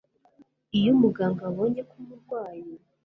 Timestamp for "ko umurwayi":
1.89-2.71